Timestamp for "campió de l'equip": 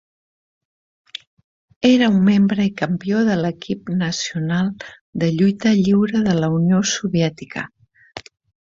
2.81-3.93